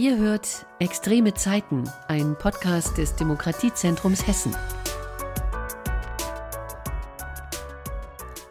[0.00, 4.56] Ihr hört Extreme Zeiten, ein Podcast des Demokratiezentrums Hessen.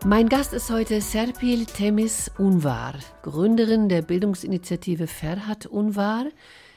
[0.06, 2.94] Mein Gast ist heute Serpil Temis Unvar,
[3.24, 6.26] Gründerin der Bildungsinitiative Ferhat Unvar.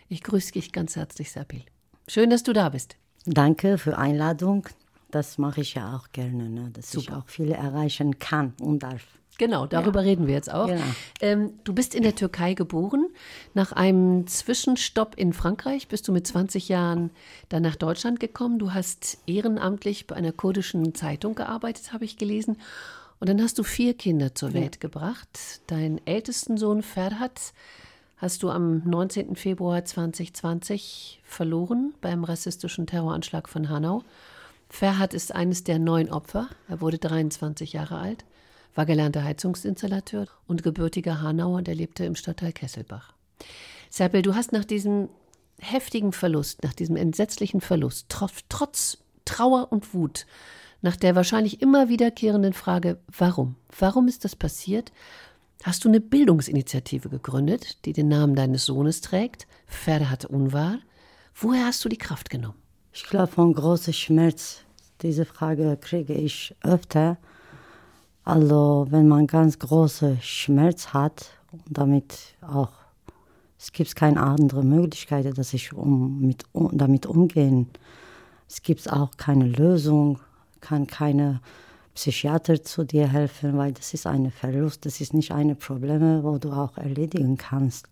[0.08, 1.64] Ich grüße dich ganz herzlich, Serpil.
[2.08, 2.96] Schön, dass du da bist.
[3.26, 4.66] Danke für die Einladung.
[5.10, 6.70] Das mache ich ja auch gerne, ne?
[6.72, 7.02] dass Super.
[7.02, 9.04] ich auch viele erreichen kann und darf.
[9.38, 10.10] Genau, darüber ja.
[10.10, 10.66] reden wir jetzt auch.
[10.66, 10.82] Genau.
[11.20, 13.06] Ähm, du bist in der Türkei geboren.
[13.54, 17.10] Nach einem Zwischenstopp in Frankreich bist du mit 20 Jahren
[17.48, 18.58] dann nach Deutschland gekommen.
[18.58, 22.56] Du hast ehrenamtlich bei einer kurdischen Zeitung gearbeitet, habe ich gelesen.
[23.20, 25.60] Und dann hast du vier Kinder zur Welt gebracht.
[25.68, 27.52] Deinen ältesten Sohn Ferhat
[28.16, 29.36] hast du am 19.
[29.36, 34.02] Februar 2020 verloren beim rassistischen Terroranschlag von Hanau.
[34.68, 36.48] Ferhat ist eines der neun Opfer.
[36.68, 38.24] Er wurde 23 Jahre alt,
[38.74, 43.14] war gelernter Heizungsinstallateur und gebürtiger Hanauer, der lebte im Stadtteil Kesselbach.
[43.90, 45.08] Serpil, du hast nach diesem
[45.58, 50.26] heftigen Verlust, nach diesem entsetzlichen Verlust, trotz, trotz Trauer und Wut,
[50.80, 53.56] nach der wahrscheinlich immer wiederkehrenden Frage, warum?
[53.78, 54.92] Warum ist das passiert?
[55.62, 60.78] Hast du eine Bildungsinitiative gegründet, die den Namen deines Sohnes trägt, Ferhat Unvar.
[61.34, 62.58] Woher hast du die Kraft genommen?
[62.92, 64.62] Ich glaube, von großem Schmerz.
[65.02, 67.16] Diese Frage kriege ich öfter.
[68.24, 71.30] Also, wenn man ganz große Schmerz hat
[71.68, 72.70] damit auch,
[73.58, 77.68] es gibt keine andere Möglichkeit, dass ich um, mit, um, damit umgehen.
[78.48, 80.18] Es gibt auch keine Lösung
[80.60, 81.40] kann keine
[81.94, 86.38] Psychiater zu dir helfen, weil das ist ein Verlust, das ist nicht ein Problem, wo
[86.38, 87.88] du auch erledigen kannst.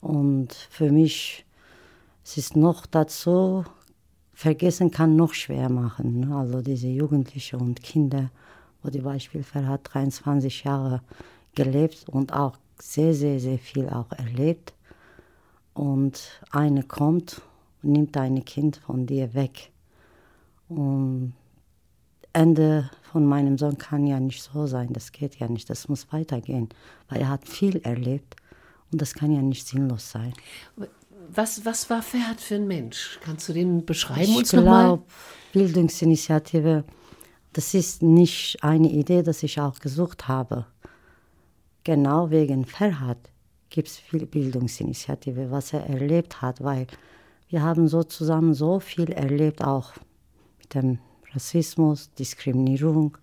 [0.00, 1.46] Und für mich
[2.26, 3.64] es ist noch dazu,
[4.32, 6.20] vergessen kann noch schwer machen.
[6.20, 6.36] Ne?
[6.36, 8.30] Also diese Jugendlichen und Kinder,
[8.86, 11.02] wo die Beispielfall hat 23 Jahre
[11.54, 14.74] gelebt und auch sehr, sehr, sehr viel auch erlebt.
[15.74, 17.42] Und eine kommt
[17.82, 19.70] und nimmt dein Kind von dir weg.
[20.68, 21.34] Und
[22.32, 24.92] Ende von meinem Sohn kann ja nicht so sein.
[24.92, 25.68] Das geht ja nicht.
[25.68, 26.68] Das muss weitergehen,
[27.08, 28.36] weil er hat viel erlebt
[28.92, 30.32] und das kann ja nicht sinnlos sein.
[31.28, 33.18] Was, was war Ferhat für ein Mensch?
[33.22, 35.00] Kannst du den beschreiben ich nochmal?
[35.52, 36.84] Bildungsinitiative,
[37.56, 40.66] das ist nicht eine Idee, die ich auch gesucht habe.
[41.84, 43.16] Genau wegen Ferhat
[43.70, 46.86] gibt es viel Bildungsinitiative, was er erlebt hat, weil
[47.48, 49.94] wir haben so zusammen so viel erlebt, auch
[50.58, 50.98] mit dem
[51.32, 53.16] Rassismus, Diskriminierung.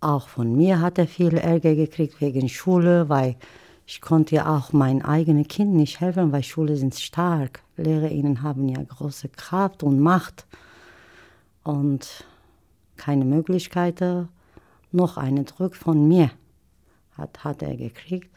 [0.00, 3.36] Auch von mir hat er viel Ärger gekriegt wegen Schule, weil
[3.86, 7.62] ich konnte ja auch mein eigenes Kind nicht helfen, weil Schule sind stark.
[7.76, 10.46] Lehrerinnen haben ja große Kraft und Macht
[11.62, 12.24] und
[13.00, 14.28] keine Möglichkeiten.
[14.92, 16.30] Noch einen Druck von mir
[17.12, 18.30] hat, hat er gekriegt.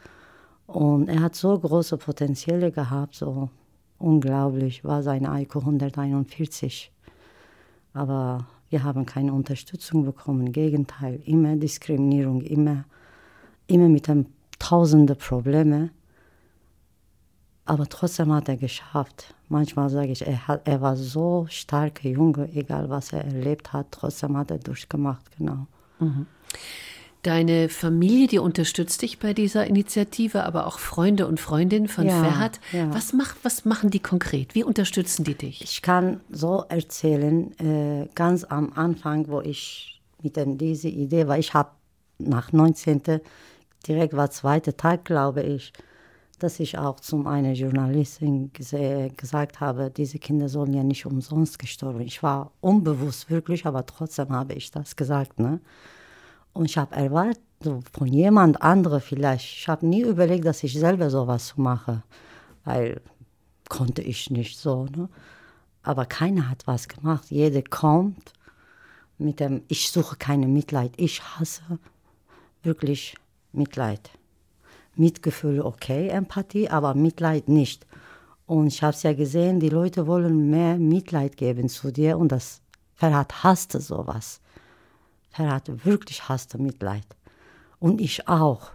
[0.66, 3.50] Und er hat so große Potenziale gehabt, so
[3.98, 6.90] unglaublich, war sein IQ 141.
[7.92, 10.52] Aber wir haben keine Unterstützung bekommen.
[10.52, 12.84] Gegenteil, immer Diskriminierung, immer,
[13.66, 14.26] immer mit einem
[14.58, 15.90] tausende Probleme.
[17.66, 19.34] Aber trotzdem hat er geschafft.
[19.48, 23.86] Manchmal sage ich, er, hat, er war so starker Junge, egal was er erlebt hat,
[23.90, 25.66] trotzdem hat er durchgemacht, genau.
[25.98, 26.26] Mhm.
[27.22, 32.22] Deine Familie, die unterstützt dich bei dieser Initiative, aber auch Freunde und Freundinnen von ja,
[32.22, 32.60] Ferhat.
[32.72, 32.92] Ja.
[32.92, 34.54] Was, macht, was machen die konkret?
[34.54, 35.62] Wie unterstützen die dich?
[35.62, 41.38] Ich kann so erzählen, äh, ganz am Anfang, wo ich mit dem, diese Idee war,
[41.38, 41.70] ich habe
[42.18, 43.00] nach 19.
[43.88, 45.72] direkt war zweiter Tag, glaube ich,
[46.38, 52.00] dass ich auch zum einer Journalistin gesagt habe, diese Kinder sollen ja nicht umsonst gestorben.
[52.00, 55.38] Ich war unbewusst wirklich, aber trotzdem habe ich das gesagt.
[55.38, 55.60] Ne?
[56.52, 57.40] Und ich habe erwartet,
[57.92, 59.58] von jemand anderem vielleicht.
[59.58, 62.02] Ich habe nie überlegt, dass ich selber sowas mache,
[62.64, 63.00] weil
[63.68, 64.84] konnte ich nicht so.
[64.84, 65.08] Ne?
[65.82, 67.30] Aber keiner hat was gemacht.
[67.30, 68.32] Jeder kommt
[69.18, 71.62] mit dem, ich suche keine Mitleid, ich hasse
[72.62, 73.14] wirklich
[73.52, 74.10] Mitleid.
[74.96, 77.86] Mitgefühl okay, Empathie, aber Mitleid nicht.
[78.46, 82.30] Und ich habe es ja gesehen, die Leute wollen mehr Mitleid geben zu dir und
[82.30, 82.60] das
[82.94, 84.40] Verrat hasste sowas.
[85.36, 87.06] Er hat wirklich hasste Mitleid.
[87.80, 88.70] Und ich auch.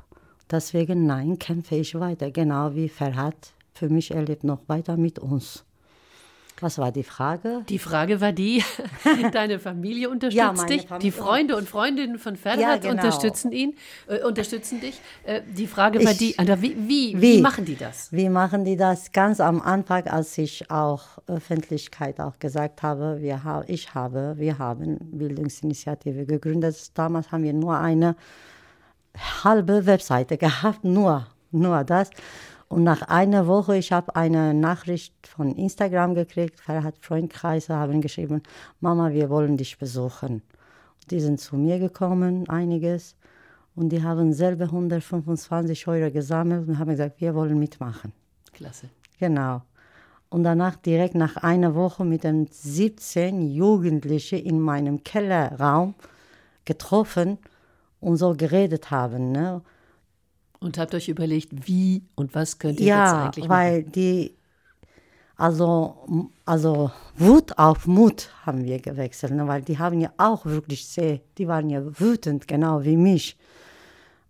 [0.51, 2.31] Deswegen, nein, kämpfe ich weiter.
[2.31, 5.63] Genau wie Ferhat für mich erlebt noch weiter mit uns.
[6.61, 7.63] Was war die Frage?
[7.69, 8.63] Die Frage war die,
[9.31, 11.00] deine Familie unterstützt ja, dich, Familie.
[11.00, 12.94] die Freunde und Freundinnen von Ferhat ja, genau.
[12.94, 13.75] unterstützen ihn,
[14.07, 15.00] äh, unterstützen dich.
[15.23, 18.11] Äh, die Frage war ich, die, also wie, wie, wie, wie, machen die das?
[18.11, 19.11] Wie machen die das?
[19.11, 24.57] Ganz am Anfang, als ich auch Öffentlichkeit auch gesagt habe, wir ha ich habe, wir
[24.57, 26.97] haben Bildungsinitiative gegründet.
[26.97, 28.15] Damals haben wir nur eine
[29.44, 32.09] halbe Webseite gehabt, nur, nur das.
[32.69, 38.44] Und nach einer Woche, ich habe eine Nachricht von Instagram gekriegt, Ferhat Freundkreise haben geschrieben,
[38.80, 40.44] Mama, wir wollen dich besuchen.
[41.10, 43.16] Die sind zu mir gekommen, einiges,
[43.75, 48.13] und die haben selber 125 Euro gesammelt und haben gesagt, wir wollen mitmachen.
[48.54, 48.89] Klasse.
[49.19, 49.63] Genau.
[50.30, 55.95] Und danach direkt nach einer Woche mit den 17 Jugendlichen in meinem Kellerraum
[56.66, 57.39] getroffen
[58.00, 59.31] und so geredet haben.
[59.31, 59.62] Ne?
[60.59, 63.61] Und habt euch überlegt, wie und was könnt ihr ja, jetzt eigentlich machen?
[63.65, 64.35] Ja, weil die,
[65.38, 69.47] also, also Wut auf Mut haben wir gewechselt, ne?
[69.47, 73.38] weil die haben ja auch wirklich sehr, die waren ja wütend, genau wie mich.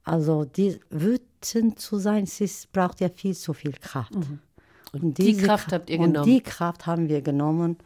[0.04, 4.14] Also die, wütend zu sein, es braucht ja viel zu viel Kraft.
[4.14, 4.40] Mhm.
[4.92, 6.18] Und, und die Kraft habt ihr genommen?
[6.18, 7.78] Und die Kraft haben wir genommen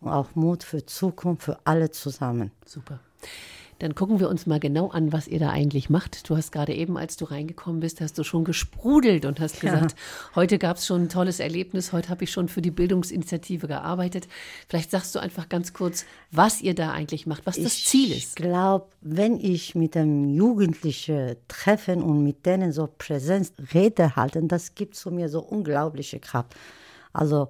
[0.00, 2.52] und auch Mut für Zukunft, für alle zusammen.
[2.64, 3.00] Super.
[3.78, 6.28] Dann gucken wir uns mal genau an, was ihr da eigentlich macht.
[6.28, 9.92] Du hast gerade eben, als du reingekommen bist, hast du schon gesprudelt und hast gesagt,
[9.92, 10.34] ja.
[10.34, 14.26] heute gab es schon ein tolles Erlebnis, heute habe ich schon für die Bildungsinitiative gearbeitet.
[14.68, 18.10] Vielleicht sagst du einfach ganz kurz, was ihr da eigentlich macht, was ich das Ziel
[18.10, 18.30] ist.
[18.30, 24.48] Ich glaube, wenn ich mit einem Jugendlichen treffen und mit denen so Präsenz Rede halten,
[24.48, 26.54] das gibt zu mir so unglaubliche Kraft.
[27.12, 27.48] Also,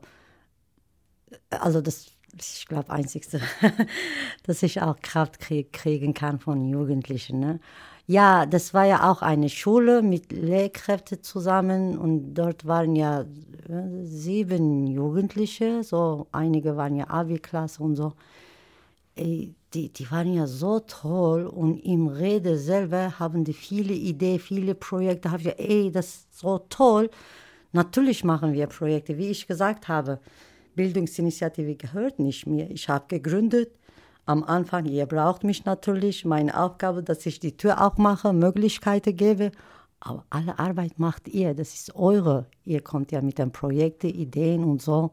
[1.50, 2.06] also das
[2.40, 3.40] ich glaube, einzigste,
[4.44, 7.40] dass ich auch Kraft krieg, kriegen kann von Jugendlichen.
[7.40, 7.61] Ne?
[8.06, 14.05] Ja, das war ja auch eine Schule mit Lehrkräften zusammen und dort waren ja äh,
[14.05, 18.14] sieben Jugendliche, so einige waren ja Abi-Klasse und so.
[19.19, 24.75] Die, die waren ja so toll und im Rede selber haben die viele Ideen, viele
[24.75, 25.31] Projekte.
[25.31, 27.11] Habe ich ey, das ist so toll.
[27.73, 30.20] Natürlich machen wir Projekte, wie ich gesagt habe.
[30.78, 32.70] Bildungsinitiative gehört nicht mir.
[32.70, 33.72] Ich habe gegründet.
[34.26, 36.25] Am Anfang, ihr braucht mich natürlich.
[36.25, 39.50] Meine Aufgabe, dass ich die Tür auch mache, Möglichkeiten gebe.
[39.98, 41.54] Aber alle Arbeit macht ihr.
[41.54, 42.46] Das ist eure.
[42.64, 45.10] Ihr kommt ja mit den Projekten, Ideen und so.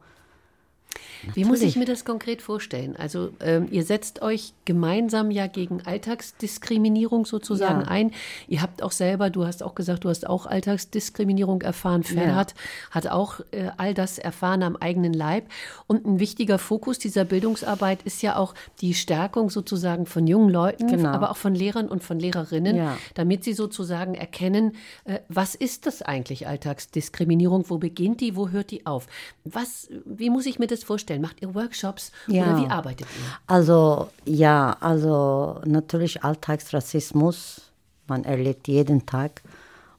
[1.21, 1.35] Natürlich.
[1.35, 2.95] Wie muss ich mir das konkret vorstellen?
[2.95, 7.87] Also ähm, ihr setzt euch gemeinsam ja gegen Alltagsdiskriminierung sozusagen ja.
[7.87, 8.11] ein.
[8.47, 12.03] Ihr habt auch selber, du hast auch gesagt, du hast auch Alltagsdiskriminierung erfahren.
[12.03, 12.91] Ferhat ja.
[12.91, 15.49] hat auch äh, all das erfahren am eigenen Leib.
[15.87, 20.87] Und ein wichtiger Fokus dieser Bildungsarbeit ist ja auch die Stärkung sozusagen von jungen Leuten,
[20.87, 21.09] genau.
[21.09, 22.97] aber auch von Lehrern und von Lehrerinnen, ja.
[23.13, 24.75] damit sie sozusagen erkennen,
[25.05, 27.65] äh, was ist das eigentlich Alltagsdiskriminierung?
[27.69, 28.35] Wo beginnt die?
[28.35, 29.07] Wo hört die auf?
[29.43, 31.21] Was, wie muss ich mir das vorstellen?
[31.21, 32.43] Macht ihr Workshops ja.
[32.43, 33.37] oder wie arbeitet ihr?
[33.47, 37.71] Also ja, also natürlich Alltagsrassismus,
[38.07, 39.41] man erlebt jeden Tag.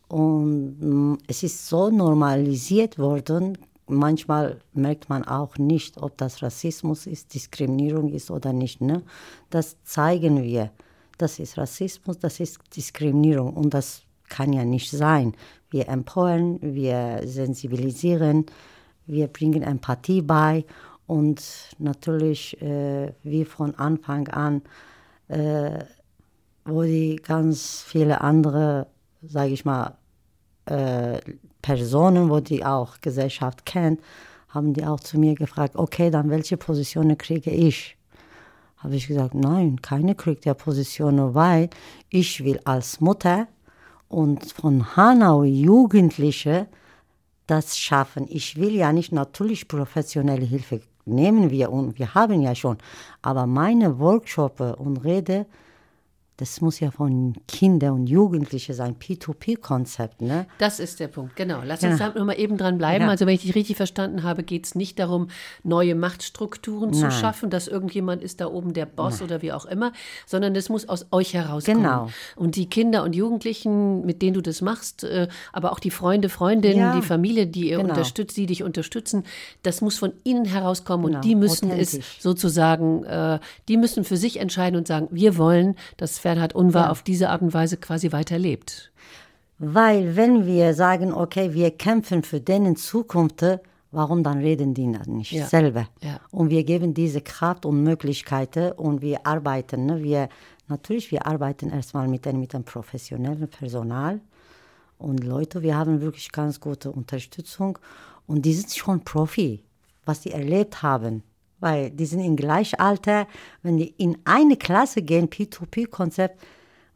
[0.08, 7.06] Und mm, es ist so normalisiert worden, manchmal merkt man auch nicht, ob das Rassismus
[7.06, 8.80] ist, Diskriminierung ist oder nicht.
[8.80, 9.02] Ne?
[9.50, 10.70] Das zeigen wir.
[11.18, 15.34] Das ist Rassismus, das ist Diskriminierung und das kann ja nicht sein.
[15.70, 18.46] Wir empowern, wir sensibilisieren,
[19.06, 20.64] wir bringen Empathie bei
[21.06, 21.42] und
[21.78, 24.62] natürlich äh, wie von Anfang an,
[25.28, 25.84] äh,
[26.64, 28.88] wo die ganz viele andere,
[29.22, 29.96] sage ich mal,
[30.66, 31.20] äh,
[31.62, 34.00] Personen, wo die auch Gesellschaft kennt,
[34.48, 37.96] haben die auch zu mir gefragt, okay, dann welche Positionen kriege ich?
[38.78, 41.70] Habe ich gesagt, nein, keine kriegt ja Positionen, weil
[42.08, 43.48] ich will als Mutter
[44.08, 46.68] und von Hanau Jugendliche
[47.46, 48.26] das schaffen.
[48.28, 52.78] Ich will ja nicht natürlich professionelle Hilfe nehmen wir und wir haben ja schon,
[53.22, 55.46] aber meine Workshops und Rede
[56.38, 60.20] das muss ja von Kindern und Jugendlichen sein, P2P-Konzept.
[60.20, 60.46] Ne?
[60.58, 61.60] Das ist der Punkt, genau.
[61.64, 63.04] Lass uns da nur mal eben dran bleiben.
[63.04, 63.10] Ja.
[63.10, 65.28] Also wenn ich dich richtig verstanden habe, geht es nicht darum,
[65.62, 67.00] neue Machtstrukturen Nein.
[67.00, 69.28] zu schaffen, dass irgendjemand ist da oben der Boss Nein.
[69.28, 69.92] oder wie auch immer,
[70.26, 71.82] sondern das muss aus euch herauskommen.
[71.82, 72.10] Genau.
[72.36, 76.28] Und die Kinder und Jugendlichen, mit denen du das machst, äh, aber auch die Freunde,
[76.28, 76.96] Freundinnen, ja.
[76.96, 77.88] die Familie, die ihr genau.
[77.88, 79.24] unterstützt, die dich unterstützen,
[79.62, 81.18] das muss von ihnen herauskommen genau.
[81.18, 83.38] und die müssen es sozusagen, äh,
[83.68, 86.90] die müssen für sich entscheiden und sagen, wir wollen, dass Bernhard Unwahr ja.
[86.90, 88.90] auf diese Art und Weise quasi weiterlebt.
[89.60, 93.44] Weil wenn wir sagen, okay, wir kämpfen für denen Zukunft,
[93.92, 95.46] warum dann reden die nicht ja.
[95.46, 95.86] selber?
[96.02, 96.18] Ja.
[96.32, 99.86] Und wir geben diese Kraft und Möglichkeiten und wir arbeiten.
[99.86, 100.02] Ne?
[100.02, 100.28] Wir,
[100.66, 104.20] natürlich, wir arbeiten erstmal mit, den, mit dem professionellen Personal
[104.98, 107.78] und Leute, wir haben wirklich ganz gute Unterstützung
[108.26, 109.62] und die sind schon Profi,
[110.04, 111.22] was die erlebt haben
[111.60, 113.26] weil die sind im Gleichalter,
[113.62, 116.42] wenn die in eine Klasse gehen, P2P-Konzept,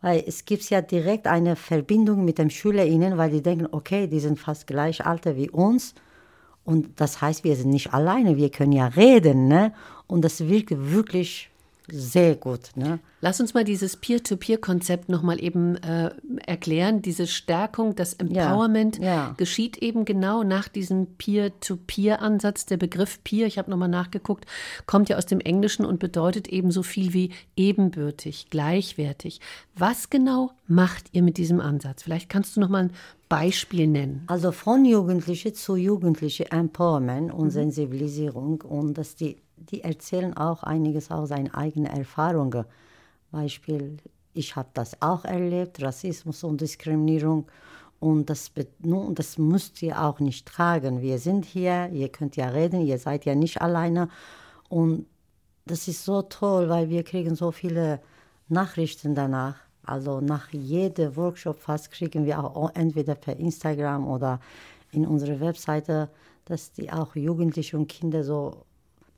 [0.02, 4.20] weil es gibt ja direkt eine Verbindung mit den SchülerInnen, weil die denken, okay, die
[4.20, 5.94] sind fast gleich Alter wie uns.
[6.64, 9.48] Und das heißt, wir sind nicht alleine, wir können ja reden.
[9.48, 9.72] Ne?
[10.06, 11.50] Und das wirkt wirklich
[11.92, 12.70] sehr gut.
[12.74, 12.98] Ne?
[13.20, 16.10] Lass uns mal dieses Peer-to-Peer-Konzept nochmal eben äh,
[16.46, 17.02] erklären.
[17.02, 19.34] Diese Stärkung, das Empowerment ja, ja.
[19.36, 22.66] geschieht eben genau nach diesem Peer-to-Peer-Ansatz.
[22.66, 24.46] Der Begriff Peer, ich habe nochmal nachgeguckt,
[24.86, 29.40] kommt ja aus dem Englischen und bedeutet eben so viel wie ebenbürtig, gleichwertig.
[29.76, 32.02] Was genau macht ihr mit diesem Ansatz?
[32.02, 32.92] Vielleicht kannst du nochmal ein
[33.28, 34.24] Beispiel nennen.
[34.26, 37.50] Also von Jugendliche zu Jugendliche Empowerment und mhm.
[37.50, 42.64] Sensibilisierung und dass die die erzählen auch einiges aus seinen eigenen Erfahrungen.
[43.30, 43.98] Beispiel,
[44.32, 47.46] ich habe das auch erlebt, Rassismus und Diskriminierung.
[47.98, 48.50] Und das,
[49.10, 51.02] das müsst ihr auch nicht tragen.
[51.02, 54.08] Wir sind hier, ihr könnt ja reden, ihr seid ja nicht alleine.
[54.68, 55.06] Und
[55.66, 58.00] das ist so toll, weil wir kriegen so viele
[58.48, 59.56] Nachrichten danach.
[59.84, 64.40] Also nach jedem Workshop fast kriegen wir auch entweder per Instagram oder
[64.92, 66.08] in unserer Webseite,
[66.46, 68.64] dass die auch Jugendliche und Kinder so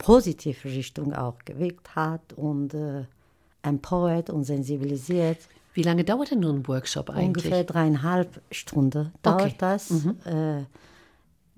[0.02, 3.04] positive Richtung auch gewirkt hat und äh,
[3.62, 5.38] empowert und sensibilisiert.
[5.74, 7.46] Wie lange dauert denn nur ein Workshop eigentlich?
[7.46, 9.54] Ungefähr dreieinhalb Stunden dauert okay.
[9.58, 9.90] das.
[9.90, 10.16] Mhm.
[10.24, 10.64] Äh,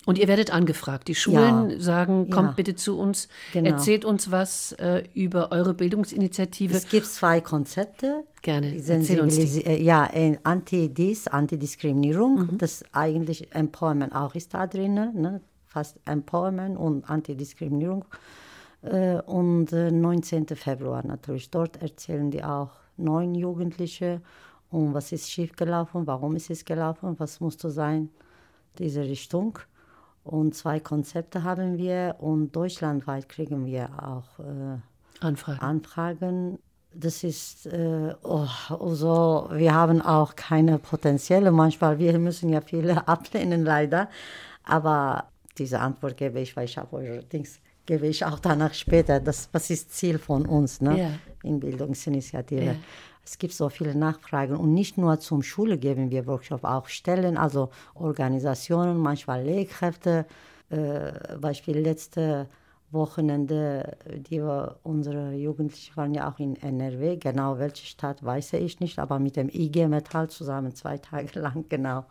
[0.06, 1.08] und ihr werdet angefragt.
[1.08, 3.70] Die Schulen ja, sagen, kommt ja, bitte zu uns, genau.
[3.70, 6.76] erzählt uns was äh, über eure Bildungsinitiative.
[6.76, 8.24] Es gibt zwei Konzepte.
[8.42, 8.76] Gerne.
[8.76, 9.64] Erzähl uns die.
[9.64, 10.10] Äh, ja,
[10.42, 12.58] Anti-Dis, Antidiskriminierung, mhm.
[12.58, 14.94] das eigentlich Empowerment auch ist da drin.
[14.94, 15.40] Ne?
[15.74, 18.04] Fast Empowerment und Antidiskriminierung.
[18.82, 20.48] Äh, und 19.
[20.48, 21.50] Äh, Februar natürlich.
[21.50, 24.20] Dort erzählen die auch neun Jugendliche
[24.70, 28.10] um was ist schiefgelaufen, warum ist es gelaufen, was musste sein,
[28.78, 29.58] diese Richtung.
[30.24, 34.78] Und zwei Konzepte haben wir und deutschlandweit kriegen wir auch äh,
[35.20, 35.60] Anfragen.
[35.60, 36.58] Anfragen.
[36.92, 41.98] Das ist, äh, oh, also wir haben auch keine potenzielle manchmal.
[41.98, 44.08] Wir müssen ja viele ablehnen leider.
[44.64, 49.20] Aber diese Antwort gebe ich, weil ich habe eure Dings, gebe ich auch danach später.
[49.20, 50.98] Das, was ist Ziel von uns ne?
[50.98, 51.10] Ja.
[51.42, 52.64] in Bildungsinitiative?
[52.64, 52.76] Ja.
[53.24, 57.38] Es gibt so viele Nachfragen und nicht nur zum Schule geben wir Workshop, auch Stellen,
[57.38, 60.26] also Organisationen, manchmal Lehrkräfte.
[60.68, 62.48] Äh, Beispiel letzte
[62.90, 68.80] Wochenende, die wir, unsere Jugendlichen waren ja auch in NRW, genau welche Stadt weiß ich
[68.80, 72.04] nicht, aber mit dem IG Metall zusammen zwei Tage lang, genau.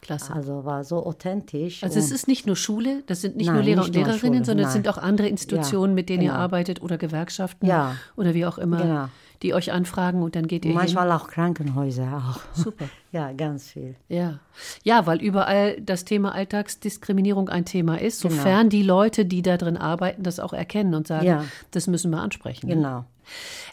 [0.00, 0.32] Klasse.
[0.32, 1.82] Also war so authentisch.
[1.82, 4.18] Also es ist nicht nur Schule, das sind nicht nein, nur Lehrer nicht und Lehrerinnen,
[4.20, 6.34] Schule, sondern es sind auch andere Institutionen, ja, mit denen genau.
[6.34, 7.96] ihr arbeitet oder Gewerkschaften ja.
[8.16, 9.08] oder wie auch immer, genau.
[9.42, 11.16] die euch anfragen und dann geht ihr Manchmal hin.
[11.16, 12.40] auch Krankenhäuser auch.
[12.54, 12.86] Super.
[13.12, 13.94] ja, ganz viel.
[14.08, 14.38] Ja.
[14.82, 18.34] ja, weil überall das Thema Alltagsdiskriminierung ein Thema ist, genau.
[18.34, 18.70] sofern genau.
[18.70, 21.44] die Leute, die da drin arbeiten, das auch erkennen und sagen, ja.
[21.70, 22.68] das müssen wir ansprechen.
[22.68, 23.04] Genau.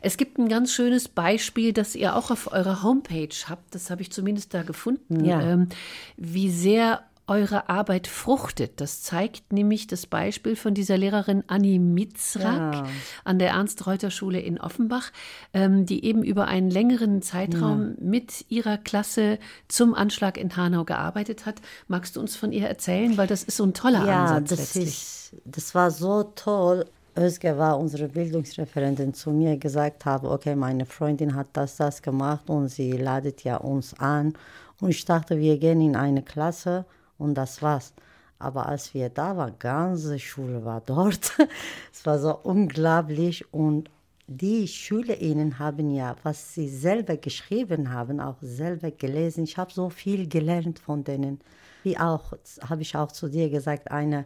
[0.01, 3.73] Es gibt ein ganz schönes Beispiel, das ihr auch auf eurer Homepage habt.
[3.73, 5.25] Das habe ich zumindest da gefunden.
[5.25, 5.41] Ja.
[5.41, 5.69] Ähm,
[6.17, 8.79] wie sehr eure Arbeit fruchtet.
[8.79, 12.85] Das zeigt nämlich das Beispiel von dieser Lehrerin Annie Mitzrak ja.
[13.25, 15.11] an der Ernst-Reuter-Schule in Offenbach,
[15.53, 17.95] ähm, die eben über einen längeren Zeitraum ja.
[17.99, 21.61] mit ihrer Klasse zum Anschlag in Hanau gearbeitet hat.
[21.87, 23.17] Magst du uns von ihr erzählen?
[23.17, 24.87] Weil das ist so ein toller ja, Ansatz das letztlich.
[24.87, 26.85] Ist, das war so toll.
[27.17, 32.49] Özge war unsere Bildungsreferentin zu mir gesagt habe, okay, meine Freundin hat das, das gemacht
[32.49, 34.33] und sie ladet ja uns an.
[34.79, 36.85] Und ich dachte, wir gehen in eine Klasse
[37.17, 37.93] und das war's.
[38.39, 41.31] Aber als wir da waren, ganze Schule war dort.
[41.91, 43.89] es war so unglaublich und
[44.27, 49.45] die SchülerInnen haben ja, was sie selber geschrieben haben, auch selber gelesen.
[49.45, 51.39] Ich habe so viel gelernt von denen.
[51.83, 54.25] Wie auch, habe ich auch zu dir gesagt, eine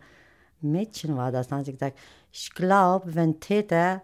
[0.62, 1.98] Mädchen war das, dann hat sie gesagt,
[2.32, 4.02] ich glaube, wenn Täter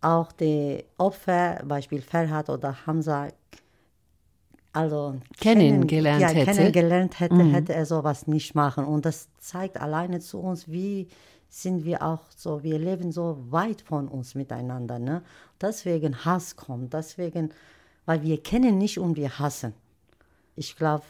[0.00, 3.28] auch die Opfer, Beispiel Ferhat oder Hamza,
[4.72, 7.50] also kennengelernt kennen, ja, hätte, kennengelernt hätte, mhm.
[7.50, 8.84] hätte er sowas nicht machen.
[8.84, 11.08] Und das zeigt alleine zu uns, wie
[11.48, 14.98] sind wir auch so, wir leben so weit von uns miteinander.
[14.98, 15.22] Ne?
[15.60, 17.50] Deswegen Hass kommt, deswegen,
[18.04, 19.72] weil wir kennen nicht und wir hassen.
[20.54, 21.04] Ich glaube,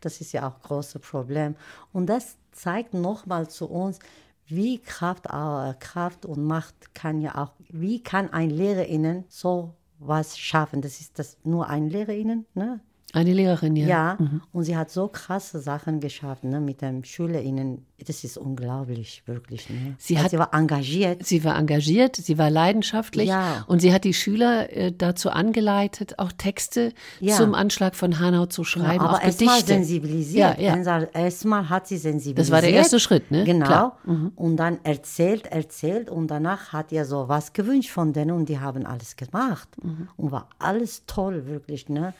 [0.00, 1.56] das ist ja auch ein großes Problem.
[1.92, 3.98] Und das zeigt nochmal zu uns,
[4.46, 10.38] wie Kraft, äh, Kraft und Macht kann ja auch, wie kann ein LehrerInnen so was
[10.38, 10.80] schaffen?
[10.80, 12.80] Das ist das nur ein LehrerInnen, ne?
[13.18, 13.86] Eine Lehrerin, ja.
[13.88, 14.42] Ja, mhm.
[14.52, 17.84] und sie hat so krasse Sachen geschaffen ne, mit den SchülerInnen.
[18.06, 19.68] Das ist unglaublich, wirklich.
[19.68, 19.96] Ne?
[19.98, 21.26] Sie, hat, sie war engagiert.
[21.26, 23.28] Sie war engagiert, sie war leidenschaftlich.
[23.28, 23.64] Ja.
[23.66, 27.34] Und sie hat die Schüler äh, dazu angeleitet, auch Texte ja.
[27.34, 29.02] zum Anschlag von Hanau zu schreiben.
[29.02, 30.60] Ja, aber erstmal sensibilisiert.
[30.60, 31.02] Ja, ja.
[31.12, 32.38] Erstmal hat sie sensibilisiert.
[32.38, 33.42] Das war der erste Schritt, ne?
[33.42, 33.96] Genau.
[34.04, 34.30] Mhm.
[34.36, 36.08] Und dann erzählt, erzählt.
[36.08, 38.30] Und danach hat ihr so was gewünscht von denen.
[38.30, 39.68] Und die haben alles gemacht.
[39.82, 40.08] Mhm.
[40.16, 41.88] Und war alles toll, wirklich.
[41.88, 42.14] Ne?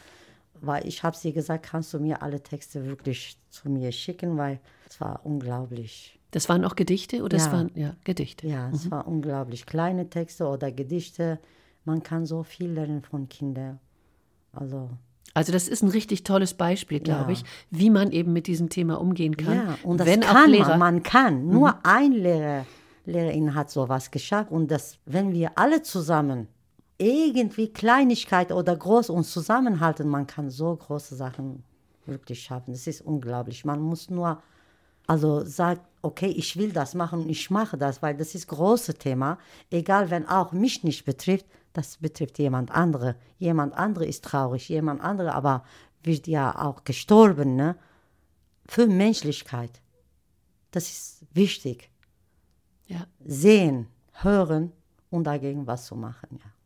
[0.61, 4.61] Weil ich habe sie gesagt, kannst du mir alle Texte wirklich zu mir schicken, weil
[4.89, 6.19] es war unglaublich.
[6.31, 7.45] Das waren auch Gedichte oder ja.
[7.45, 8.47] es waren ja Gedichte?
[8.47, 8.75] Ja, mhm.
[8.75, 9.67] es war unglaublich.
[9.67, 11.39] Kleine Texte oder Gedichte,
[11.85, 13.79] Man kann so viel lernen von Kindern.
[14.53, 14.91] Also
[15.35, 17.39] also das ist ein richtig tolles Beispiel, glaube ja.
[17.39, 19.55] ich, wie man eben mit diesem Thema umgehen kann.
[19.55, 21.45] Ja, und das Wenn kann Lehrer, man, man kann.
[21.45, 21.53] Mhm.
[21.53, 22.67] Nur ein Lehrer,
[23.05, 24.51] Lehrerin hat sowas geschafft.
[24.51, 26.49] Und das, wenn wir alle zusammen
[26.99, 31.63] irgendwie Kleinigkeit oder groß uns zusammenhalten, man kann so große Sachen
[32.07, 32.73] wirklich schaffen.
[32.73, 33.65] Das ist unglaublich.
[33.65, 34.43] Man muss nur,
[35.07, 38.95] also sagt, okay, ich will das machen und ich mache das, weil das ist große
[38.95, 39.39] Thema.
[39.71, 43.15] Egal, wenn auch mich nicht betrifft, das betrifft jemand andere.
[43.39, 45.65] Jemand andere ist traurig, jemand andere aber
[46.03, 47.77] wird ja auch gestorben, ne?
[48.67, 49.81] Für Menschlichkeit.
[50.73, 51.91] Das ist wichtig.
[52.87, 53.07] Ja.
[53.25, 54.73] Sehen, hören
[55.11, 56.58] und dagegen was zu machen, ja.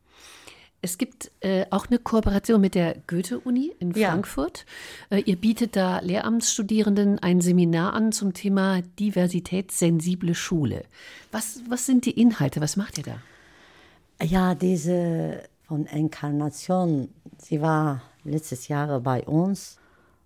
[0.84, 4.10] Es gibt äh, auch eine Kooperation mit der Goethe-Uni in ja.
[4.10, 4.66] Frankfurt.
[5.10, 10.84] Äh, ihr bietet da Lehramtsstudierenden ein Seminar an zum Thema diversitätssensible Schule.
[11.30, 12.60] Was, was sind die Inhalte?
[12.60, 13.18] Was macht ihr da?
[14.24, 19.76] Ja, diese von Inkarnation, sie war letztes Jahr bei uns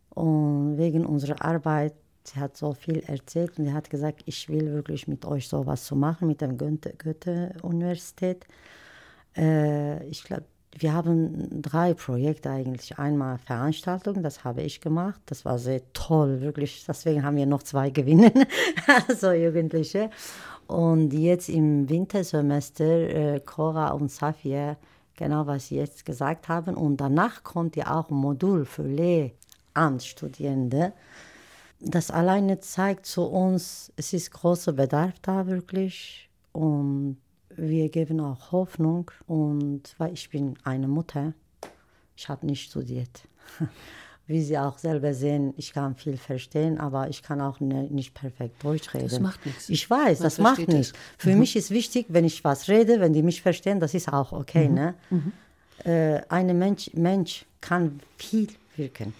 [0.08, 1.92] und wegen unserer Arbeit,
[2.24, 5.84] sie hat so viel erzählt und sie hat gesagt, ich will wirklich mit euch sowas
[5.84, 8.46] zu machen, mit der Goethe-Universität.
[8.46, 8.54] Goethe
[9.36, 10.44] äh, ich glaube,
[10.78, 12.98] wir haben drei Projekte eigentlich.
[12.98, 15.20] Einmal Veranstaltungen, das habe ich gemacht.
[15.26, 16.84] Das war sehr toll, wirklich.
[16.86, 18.32] Deswegen haben wir noch zwei gewinnen,
[19.08, 20.10] also Jugendliche.
[20.66, 24.76] Und jetzt im Wintersemester äh, Cora und Safia,
[25.14, 26.74] genau was sie jetzt gesagt haben.
[26.74, 30.92] Und danach kommt ja auch ein Modul für Lehramtsstudierende.
[31.80, 36.28] Das alleine zeigt zu uns, es ist großer Bedarf da wirklich.
[36.52, 37.16] Und
[37.56, 41.32] wir geben auch Hoffnung und weil ich bin eine Mutter,
[42.16, 43.22] ich habe nicht studiert.
[44.28, 48.12] Wie Sie auch selber sehen, ich kann viel verstehen, aber ich kann auch ne, nicht
[48.12, 49.08] perfekt Deutsch reden.
[49.08, 49.68] Das macht nichts.
[49.68, 50.92] Ich weiß, Man das macht nichts.
[51.16, 51.38] Für mhm.
[51.38, 54.68] mich ist wichtig, wenn ich was rede, wenn die mich verstehen, das ist auch okay.
[54.68, 54.74] Mhm.
[54.74, 54.94] Ne?
[55.10, 55.32] Mhm.
[55.84, 59.14] Äh, ein Mensch, Mensch kann viel wirken,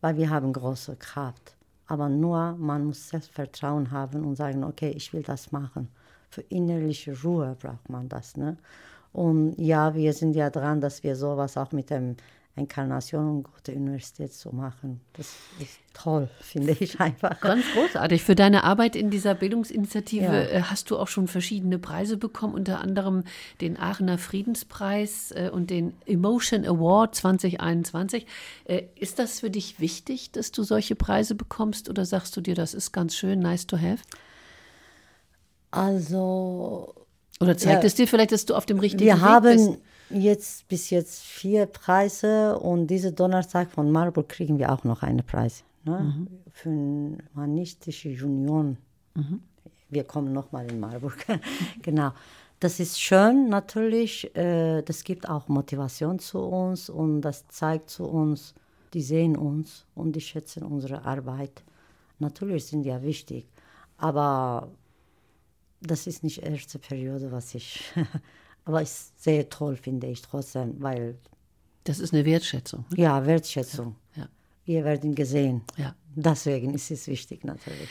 [0.00, 1.56] weil wir haben große Kraft.
[1.88, 5.88] Aber nur man muss Selbstvertrauen haben und sagen, okay, ich will das machen
[6.30, 8.36] für innerliche Ruhe braucht man das.
[8.36, 8.56] Ne?
[9.12, 12.16] Und ja, wir sind ja dran, dass wir sowas auch mit dem
[12.56, 15.00] Inkarnation und Gute Universität zu machen.
[15.14, 17.40] Das ist toll, finde ich einfach.
[17.40, 18.22] Ganz großartig.
[18.22, 20.42] Für deine Arbeit in dieser Bildungsinitiative ja.
[20.42, 23.24] Äh, hast du auch schon verschiedene Preise bekommen, unter anderem
[23.60, 28.26] den Aachener Friedenspreis äh, und den Emotion Award 2021.
[28.64, 32.54] Äh, ist das für dich wichtig, dass du solche Preise bekommst oder sagst du dir,
[32.54, 34.02] das ist ganz schön, nice to have?
[35.70, 36.94] Also.
[37.40, 39.78] Oder zeigt ja, es dir vielleicht, dass du auf dem richtigen wir Weg haben bist?
[40.10, 45.24] jetzt bis jetzt vier Preise und diesen Donnerstag von Marburg kriegen wir auch noch einen
[45.24, 45.64] Preis.
[45.84, 46.00] Ne?
[46.00, 46.28] Mhm.
[46.52, 48.76] Für eine humanistische Union.
[49.14, 49.40] Mhm.
[49.88, 51.24] Wir kommen nochmal in Marburg.
[51.82, 52.12] genau.
[52.60, 54.34] Das ist schön natürlich.
[54.36, 58.54] Äh, das gibt auch Motivation zu uns und das zeigt zu uns,
[58.92, 61.62] die sehen uns und die schätzen unsere Arbeit.
[62.18, 63.46] Natürlich sind ja wichtig,
[63.96, 64.68] aber
[65.80, 67.82] das ist nicht die erste Periode, was ich,
[68.64, 71.18] aber ist sehr toll, finde ich trotzdem, weil.
[71.84, 72.84] Das ist eine Wertschätzung.
[72.90, 73.02] Ne?
[73.02, 73.96] Ja, Wertschätzung.
[74.14, 74.28] Ja, ja.
[74.66, 75.62] Wir werden gesehen.
[75.76, 75.94] Ja.
[76.14, 77.88] Deswegen ist es wichtig natürlich.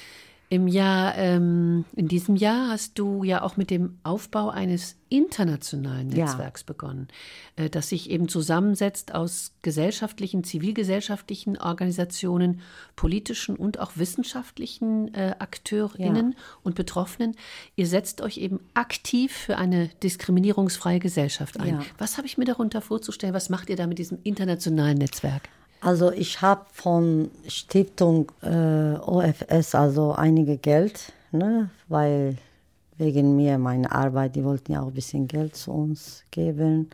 [0.51, 6.07] Im Jahr, ähm, in diesem Jahr hast du ja auch mit dem Aufbau eines internationalen
[6.07, 6.65] Netzwerks ja.
[6.65, 7.07] begonnen,
[7.55, 12.61] äh, das sich eben zusammensetzt aus gesellschaftlichen, zivilgesellschaftlichen Organisationen,
[12.95, 16.37] politischen und auch wissenschaftlichen äh, AkteurInnen ja.
[16.63, 17.35] und Betroffenen.
[17.75, 21.75] Ihr setzt euch eben aktiv für eine diskriminierungsfreie Gesellschaft ein.
[21.75, 21.85] Ja.
[21.99, 23.35] Was habe ich mir darunter vorzustellen?
[23.35, 25.47] Was macht ihr da mit diesem internationalen Netzwerk?
[25.81, 32.37] Also ich habe von Stiftung äh, OFS also einige Geld, ne, weil
[32.97, 36.89] wegen mir meine Arbeit, die wollten ja auch ein bisschen Geld zu uns geben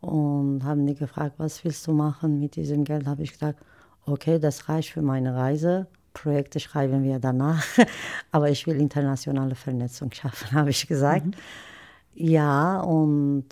[0.00, 3.06] und haben die gefragt, was willst du machen mit diesem Geld?
[3.06, 3.60] Habe ich gesagt,
[4.04, 5.86] okay, das reicht für meine Reise.
[6.12, 7.64] Projekte schreiben wir danach,
[8.32, 11.26] aber ich will internationale Vernetzung schaffen, habe ich gesagt.
[11.26, 11.32] Mhm.
[12.14, 13.46] Ja, und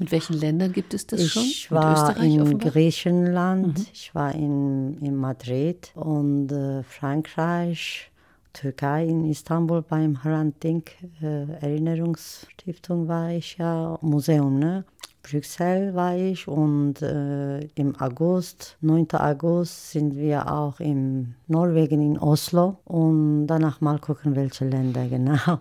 [0.00, 1.42] mit welchen Ländern gibt es das ich schon?
[1.42, 2.70] Ich war in offenbar?
[2.72, 3.86] Griechenland, mhm.
[3.92, 8.10] ich war in, in Madrid und äh, Frankreich,
[8.54, 14.84] Türkei, in Istanbul beim Hrant Dink äh, Erinnerungsstiftung war ich ja, Museum, ne?
[15.22, 19.06] Brüssel war ich und äh, im August, 9.
[19.12, 25.60] August, sind wir auch in Norwegen, in Oslo und danach mal gucken, welche Länder genau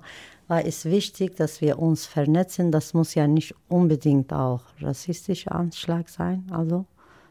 [0.49, 2.71] weil es wichtig, dass wir uns vernetzen.
[2.71, 6.85] Das muss ja nicht unbedingt auch rassistischer Anschlag sein, also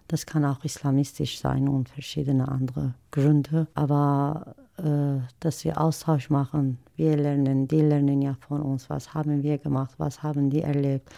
[0.07, 3.67] das kann auch islamistisch sein und verschiedene andere Gründe.
[3.75, 9.43] Aber äh, dass wir Austausch machen, wir lernen, die lernen ja von uns, was haben
[9.43, 11.11] wir gemacht, was haben die erlebt.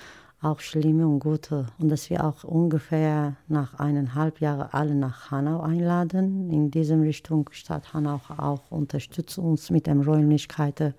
[0.43, 1.67] auch schlimme und gute.
[1.79, 6.51] Und dass wir auch ungefähr nach eineinhalb Jahren alle nach Hanau einladen.
[6.51, 10.95] In diesem Richtung Stadt Hanau auch unterstützt uns mit den Räumlichkeiten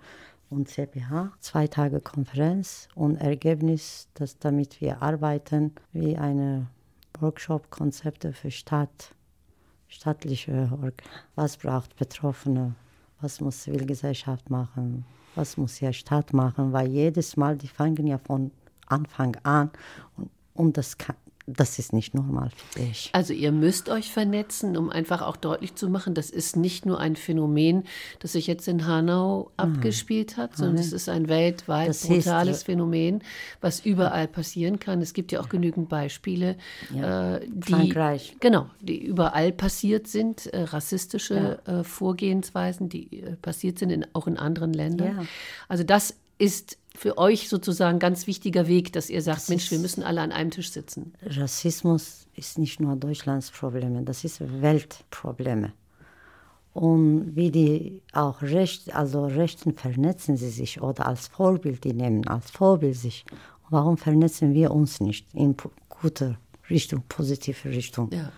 [0.52, 1.32] und CPH.
[1.40, 6.66] Zwei Tage Konferenz und Ergebnis, dass damit wir arbeiten wie eine
[7.18, 9.14] Workshop-Konzepte für Stadt,
[9.88, 11.02] staatliche Org.
[11.34, 12.74] Was braucht Betroffene?
[13.20, 15.04] Was muss Zivilgesellschaft machen?
[15.34, 16.72] Was muss ja Stadt machen?
[16.72, 18.50] Weil jedes Mal, die fangen ja von
[18.86, 19.70] Anfang an
[20.16, 23.10] und, und das kann, das ist nicht normal für dich.
[23.12, 27.00] Also ihr müsst euch vernetzen, um einfach auch deutlich zu machen, das ist nicht nur
[27.00, 27.84] ein Phänomen,
[28.20, 29.64] das sich jetzt in Hanau ah.
[29.64, 33.22] abgespielt hat, sondern es ist ein weltweit das brutales ist, Phänomen,
[33.60, 35.02] was überall passieren kann.
[35.02, 36.56] Es gibt ja auch genügend Beispiele,
[36.94, 37.36] ja.
[37.36, 38.36] äh, die Frankreich.
[38.40, 41.80] genau, die überall passiert sind, äh, rassistische ja.
[41.80, 45.16] äh, Vorgehensweisen, die äh, passiert sind in, auch in anderen Ländern.
[45.18, 45.24] Ja.
[45.68, 49.78] Also das ist für euch sozusagen ganz wichtiger Weg, dass ihr sagt, das Mensch, wir
[49.78, 51.14] müssen alle an einem Tisch sitzen?
[51.24, 55.72] Rassismus ist nicht nur Deutschlands Problem, das ist Weltprobleme.
[56.74, 62.26] Und wie die auch Recht, also Rechten vernetzen sie sich oder als Vorbild, die nehmen
[62.26, 63.24] als Vorbild sich.
[63.68, 65.54] Warum vernetzen wir uns nicht in
[65.88, 66.38] guter
[66.70, 68.10] Richtung, positive Richtung?
[68.12, 68.32] Ja.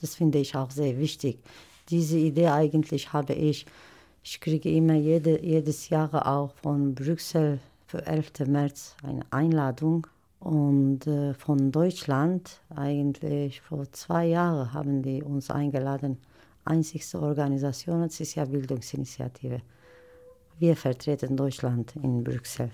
[0.00, 1.38] Das finde ich auch sehr wichtig.
[1.88, 3.64] Diese Idee eigentlich habe ich,
[4.22, 7.58] ich kriege immer jede, jedes Jahr auch von Brüssel
[7.88, 8.46] für 11.
[8.46, 10.06] März eine Einladung.
[10.40, 16.18] Und äh, von Deutschland, eigentlich vor zwei Jahren, haben die uns eingeladen.
[16.64, 19.62] Einzigste Organisation, das ist ja Bildungsinitiative.
[20.58, 22.70] Wir vertreten Deutschland in Brüssel,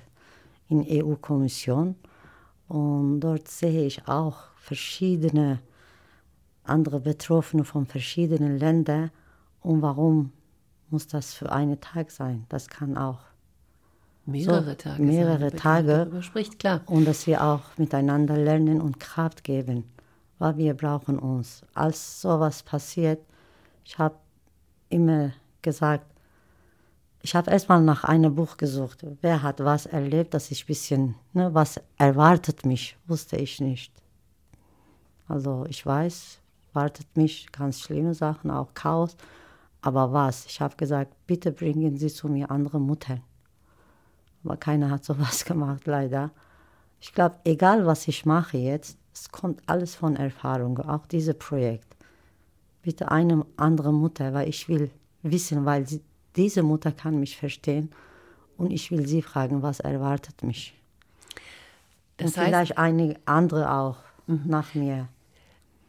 [0.68, 1.94] in EU-Kommission.
[2.68, 5.60] Und dort sehe ich auch verschiedene
[6.64, 9.10] andere Betroffene von verschiedenen Ländern.
[9.60, 10.32] Und warum
[10.90, 12.46] muss das für einen Tag sein?
[12.48, 13.20] Das kann auch
[14.26, 15.02] Mehrere so, Tage.
[15.02, 16.10] Mehrere Tage.
[16.22, 16.80] Spricht, klar.
[16.86, 19.84] Und dass wir auch miteinander lernen und Kraft geben,
[20.38, 21.62] weil wir brauchen uns.
[21.74, 23.20] Als sowas passiert,
[23.84, 24.16] ich habe
[24.88, 26.06] immer gesagt,
[27.20, 29.04] ich habe erstmal nach einem Buch gesucht.
[29.20, 33.92] Wer hat was erlebt, dass ich ein bisschen, ne, was erwartet mich, wusste ich nicht.
[35.26, 36.38] Also ich weiß,
[36.72, 39.16] wartet mich ganz schlimme Sachen, auch Chaos.
[39.80, 40.46] Aber was?
[40.46, 43.22] Ich habe gesagt, bitte bringen Sie zu mir andere Muttern
[44.44, 46.30] aber keiner hat sowas gemacht, leider.
[47.00, 51.86] Ich glaube, egal was ich mache jetzt, es kommt alles von Erfahrung, auch dieses Projekt.
[52.82, 54.90] Bitte eine andere Mutter, weil ich will
[55.22, 56.02] wissen, weil sie,
[56.36, 57.90] diese Mutter kann mich verstehen
[58.56, 60.74] und ich will sie fragen, was erwartet mich.
[62.16, 65.08] Das und heißt, vielleicht eine andere auch nach mir.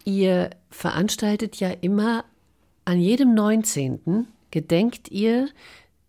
[0.04, 2.26] Ihr veranstaltet ja immer
[2.86, 4.28] an jedem 19.
[4.52, 5.50] gedenkt ihr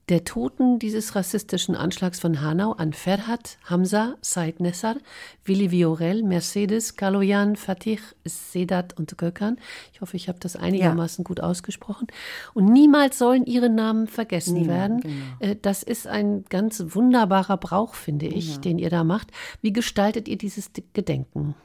[0.08, 4.96] der Toten dieses rassistischen Anschlags von Hanau an Ferhat, Hamza, Said Nessar,
[5.44, 9.58] Willi Viorel, Mercedes, Kaloyan, Fatih, Sedat und Gökhan.
[9.92, 11.26] Ich hoffe, ich habe das einigermaßen ja.
[11.26, 12.06] gut ausgesprochen.
[12.54, 15.00] Und niemals sollen ihre Namen vergessen Niemand, werden.
[15.40, 15.52] Genau.
[15.52, 18.58] Äh, das ist ein ganz wunderbarer Brauch, finde ich, ja.
[18.58, 19.32] den ihr da macht.
[19.60, 21.56] Wie gestaltet ihr dieses Gedenken?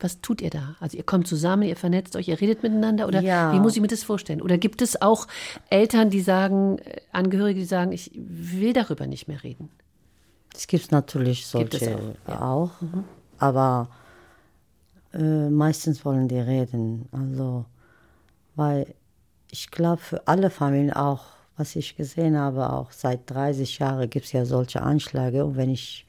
[0.00, 0.76] Was tut ihr da?
[0.80, 3.52] Also ihr kommt zusammen, ihr vernetzt euch, ihr redet miteinander oder ja.
[3.52, 4.42] wie muss ich mir das vorstellen?
[4.42, 5.26] Oder gibt es auch
[5.70, 9.70] Eltern, die sagen, äh, Angehörige, die sagen, ich will darüber nicht mehr reden?
[10.54, 12.40] Es gibt natürlich solche gibt auch, ja.
[12.40, 13.04] auch mhm.
[13.38, 13.88] aber
[15.12, 17.08] äh, meistens wollen die reden.
[17.12, 17.64] Also,
[18.56, 18.94] weil
[19.50, 21.24] ich glaube, für alle Familien auch,
[21.56, 25.44] was ich gesehen habe, auch seit 30 Jahren gibt es ja solche Anschläge.
[25.44, 26.03] Und wenn ich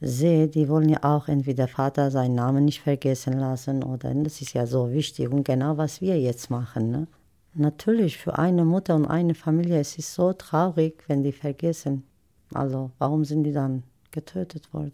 [0.00, 4.52] sehe, die wollen ja auch entweder Vater seinen Namen nicht vergessen lassen oder das ist
[4.52, 6.90] ja so wichtig und genau was wir jetzt machen.
[6.90, 7.06] Ne?
[7.54, 12.04] Natürlich für eine Mutter und eine Familie es ist so traurig, wenn die vergessen.
[12.54, 14.92] Also warum sind die dann getötet worden?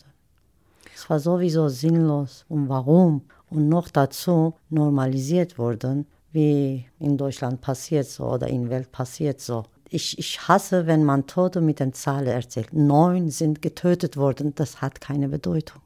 [0.94, 8.06] Es war sowieso sinnlos und warum und noch dazu normalisiert worden, wie in Deutschland passiert
[8.06, 9.64] so oder in der Welt passiert so
[9.94, 12.72] ich, ich hasse, wenn man Tote mit den Zahlen erzählt.
[12.72, 14.54] Neun sind getötet worden.
[14.54, 15.82] Das hat keine Bedeutung.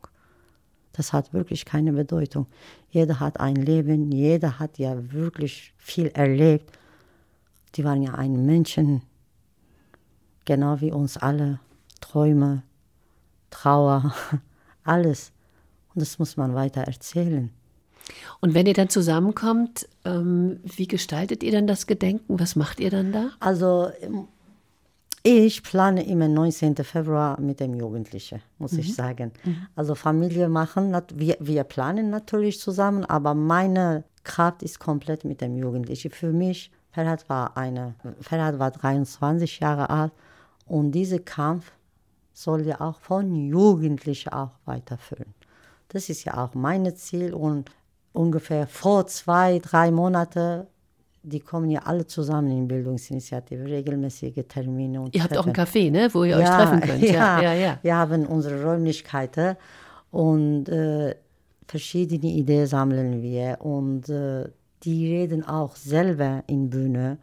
[0.93, 2.47] Das hat wirklich keine Bedeutung.
[2.91, 6.77] Jeder hat ein Leben, jeder hat ja wirklich viel erlebt.
[7.75, 9.03] Die waren ja ein Menschen,
[10.45, 11.61] genau wie uns alle.
[12.01, 12.63] Träume,
[13.51, 14.15] Trauer,
[14.85, 15.33] alles.
[15.95, 17.51] Und das muss man weiter erzählen.
[18.41, 22.39] Und wenn ihr dann zusammenkommt, ähm, wie gestaltet ihr dann das Gedenken?
[22.39, 23.31] Was macht ihr dann da?
[23.41, 23.91] Also
[25.23, 26.77] ich plane immer 19.
[26.77, 28.79] Februar mit dem Jugendlichen, muss mhm.
[28.79, 29.33] ich sagen.
[29.45, 29.67] Mhm.
[29.75, 35.57] Also Familie machen, wir, wir planen natürlich zusammen, aber meine Kraft ist komplett mit dem
[35.57, 36.11] Jugendlichen.
[36.13, 40.13] Für mich, Ferhat war, eine, Ferhat war 23 Jahre alt
[40.67, 41.73] und dieser Kampf
[42.33, 45.35] soll ja auch von Jugendlichen auch weiterführen.
[45.89, 47.71] Das ist ja auch mein Ziel und
[48.13, 50.67] ungefähr vor zwei, drei Monaten
[51.23, 55.01] die kommen ja alle zusammen in Bildungsinitiative, regelmäßige Termine.
[55.01, 55.51] Und ihr habt treffen.
[55.51, 57.03] auch ein Café, ne, wo ihr ja, euch treffen könnt.
[57.09, 59.57] Ja, ja, ja, Wir haben unsere Räumlichkeiten
[60.11, 61.15] und äh,
[61.67, 64.49] verschiedene Ideen sammeln wir und äh,
[64.83, 67.19] die reden auch selber in Bühne,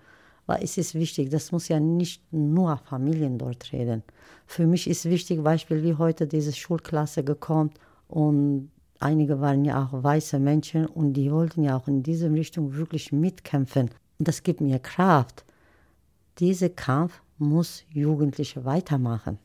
[0.46, 4.04] weil es ist wichtig, das muss ja nicht nur Familien dort reden.
[4.46, 7.72] Für mich ist wichtig, Beispiel wie heute diese Schulklasse gekommen
[8.08, 12.76] und einige waren ja auch weiße Menschen und die wollten ja auch in diese Richtung
[12.76, 13.90] wirklich mitkämpfen.
[14.20, 15.46] Und das gibt mir Kraft.
[16.40, 19.40] Dieser Kampf muss Jugendliche weitermachen.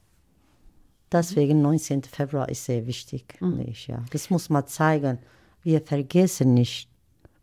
[1.12, 2.04] Deswegen 19.
[2.04, 3.36] Februar ist sehr wichtig.
[3.40, 3.66] Mhm.
[3.86, 4.04] Ja.
[4.10, 5.18] Das muss man zeigen.
[5.62, 6.88] Wir vergessen nicht.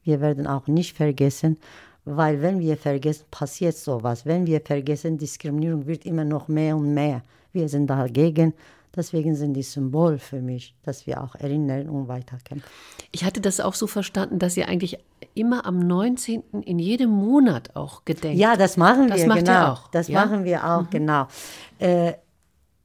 [0.04, 1.58] Wir werden auch nicht vergessen,
[2.06, 4.26] weil wenn wir vergessen, passiert sowas.
[4.26, 7.24] Wenn wir vergessen, Diskriminierung wird immer noch mehr und mehr.
[7.52, 8.54] Wir sind dagegen.
[8.98, 12.68] Deswegen sind die Symbol für mich, dass wir auch erinnern und weiterkämpfen.
[13.12, 14.98] Ich hatte das auch so verstanden, dass ihr eigentlich
[15.36, 16.44] immer am 19.
[16.66, 18.40] in jedem Monat auch gedenkt.
[18.40, 19.52] Ja, das machen das wir, macht genau.
[19.52, 19.88] Ihr auch.
[19.90, 20.26] Das ja?
[20.26, 20.90] machen wir auch, mhm.
[20.90, 21.28] genau.
[21.78, 22.14] Äh,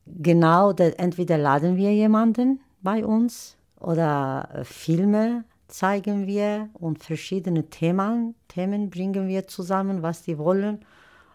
[0.06, 7.70] genau, da, entweder laden wir jemanden bei uns oder äh, Filme zeigen wir und verschiedene
[7.70, 10.84] Themen, Themen bringen wir zusammen, was die wollen.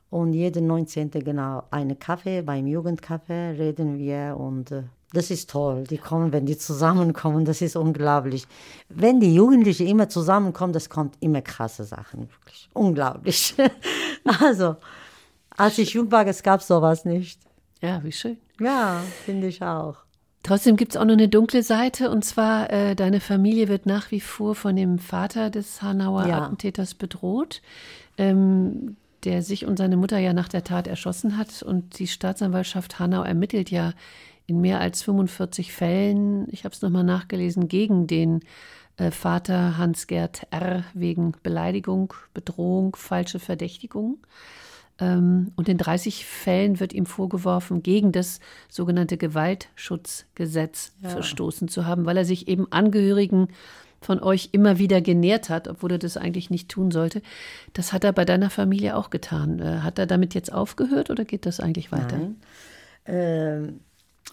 [0.10, 1.12] Und jeden 19.
[1.12, 5.84] genau eine Kaffee, beim Jugendcafé reden wir und äh, das ist toll.
[5.86, 8.46] Die kommen, wenn die zusammenkommen, das ist unglaublich.
[8.90, 12.70] Wenn die Jugendlichen immer zusammenkommen, das kommt immer krasse Sachen, wirklich.
[12.74, 13.56] Unglaublich.
[14.42, 14.76] also,
[15.50, 17.40] als ich jung war, es gab sowas nicht.
[17.82, 18.38] Ja, wie schön.
[18.60, 19.98] Ja, finde ich auch.
[20.44, 24.12] Trotzdem gibt es auch noch eine dunkle Seite und zwar, äh, deine Familie wird nach
[24.12, 26.44] wie vor von dem Vater des Hanauer ja.
[26.44, 27.62] Attentäters bedroht.
[28.18, 28.96] Ähm,
[29.28, 31.62] der sich und seine Mutter ja nach der Tat erschossen hat.
[31.62, 33.92] Und die Staatsanwaltschaft Hanau ermittelt ja
[34.46, 38.40] in mehr als 45 Fällen, ich habe es nochmal nachgelesen, gegen den
[38.96, 40.86] äh, Vater Hans-Gerd R.
[40.94, 44.20] wegen Beleidigung, Bedrohung, falsche Verdächtigung.
[45.00, 51.10] Ähm, und in 30 Fällen wird ihm vorgeworfen, gegen das sogenannte Gewaltschutzgesetz ja.
[51.10, 53.50] verstoßen zu haben, weil er sich eben Angehörigen
[54.02, 57.22] von euch immer wieder genährt hat, obwohl er das eigentlich nicht tun sollte.
[57.74, 59.60] Das hat er bei deiner Familie auch getan.
[59.60, 62.18] Äh, hat er damit jetzt aufgehört oder geht das eigentlich weiter?
[62.18, 62.36] Nein.
[63.06, 63.80] Ähm,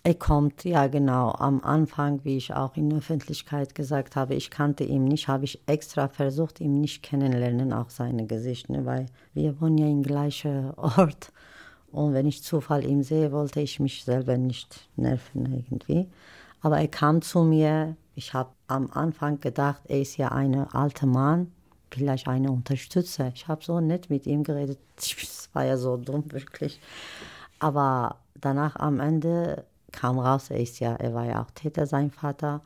[0.03, 4.51] er kommt, ja genau, am Anfang, wie ich auch in der Öffentlichkeit gesagt habe, ich
[4.51, 9.07] kannte ihn nicht, habe ich extra versucht, ihn nicht kennenlernen, auch seine Gesicht, ne, weil
[9.33, 11.33] wir wohnen ja im gleichen Ort.
[11.91, 16.09] Und wenn ich Zufall ihn sehe, wollte ich mich selber nicht nerven irgendwie.
[16.61, 21.07] Aber er kam zu mir, ich habe am Anfang gedacht, er ist ja ein alter
[21.07, 21.53] Mann,
[21.91, 23.31] vielleicht eine Unterstützer.
[23.35, 24.79] Ich habe so nett mit ihm geredet.
[24.97, 26.81] Das war ja so dumm, wirklich.
[27.61, 32.11] Aber danach am Ende kam raus, er ist ja, er war ja auch Täter, sein
[32.11, 32.63] Vater.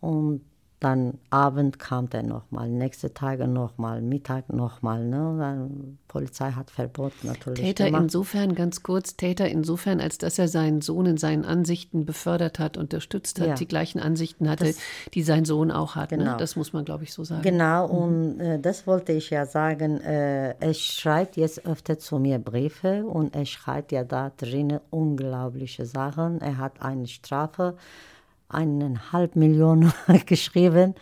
[0.00, 0.42] Und
[0.80, 5.04] dann Abend kam der nochmal, nächste Tage nochmal, Mittag nochmal.
[5.04, 5.36] Ne?
[5.38, 7.60] Dann Polizei hat verboten natürlich.
[7.60, 8.04] Täter gemacht.
[8.04, 12.78] insofern, ganz kurz, Täter insofern, als dass er seinen Sohn in seinen Ansichten befördert hat,
[12.78, 13.54] unterstützt hat, ja.
[13.54, 14.78] die gleichen Ansichten hatte, das,
[15.12, 16.12] die sein Sohn auch hat.
[16.12, 16.18] Ne?
[16.18, 16.30] Genau.
[16.32, 16.36] Ne?
[16.38, 17.42] Das muss man, glaube ich, so sagen.
[17.42, 17.94] Genau, mhm.
[17.94, 20.00] und äh, das wollte ich ja sagen.
[20.00, 25.84] Äh, er schreibt jetzt öfter zu mir Briefe und er schreibt ja da drinnen unglaubliche
[25.84, 26.40] Sachen.
[26.40, 27.76] Er hat eine Strafe
[28.50, 29.92] eineinhalb Millionen
[30.26, 30.94] geschrieben,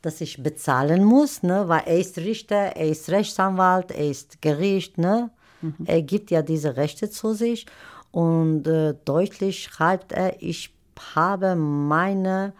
[0.00, 1.68] dass ich bezahlen muss, ne?
[1.68, 5.30] weil er ist Richter, er ist Rechtsanwalt, er ist Gericht, ne?
[5.60, 5.74] Mhm.
[5.84, 7.66] er gibt ja diese Rechte zu sich
[8.10, 10.74] und äh, deutlich schreibt er, ich
[11.14, 12.52] habe meine,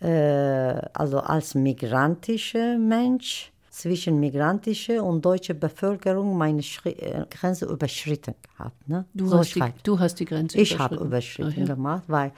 [0.00, 0.08] äh,
[0.92, 8.88] also als migrantischer Mensch, zwischen migrantische und deutsche Bevölkerung meine Schri äh, Grenze überschritten gehabt.
[8.88, 9.04] Ne?
[9.12, 10.94] Du, so hast die, du hast die Grenze ich überschritten?
[10.94, 11.74] Ich habe überschritten oh, ja.
[11.74, 12.32] gemacht, weil,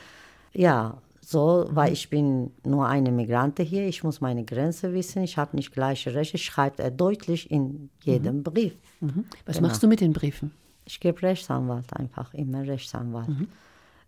[0.52, 0.98] ja,
[1.30, 5.56] so, weil ich bin nur eine Migrante hier, ich muss meine Grenze wissen, ich habe
[5.56, 8.42] nicht gleiche Rechte, schreibt er deutlich in jedem mhm.
[8.44, 8.78] Brief.
[9.00, 9.26] Mhm.
[9.44, 9.68] Was genau.
[9.68, 10.52] machst du mit den Briefen?
[10.86, 13.28] Ich gebe Rechtsanwalt einfach, immer Rechtsanwalt.
[13.28, 13.48] Mhm.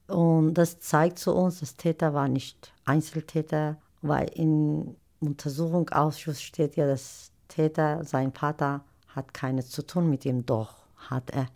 [0.07, 6.87] Und das zeigt zu uns, dass Täter war nicht Einzeltäter, weil im Untersuchungsausschuss steht ja,
[6.87, 10.77] dass Täter, sein Vater hat keine zu tun mit ihm, doch
[11.11, 11.49] hat er.